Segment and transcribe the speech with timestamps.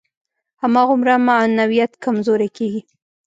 [0.61, 2.81] هماغومره معنویت کمزوری کېږي.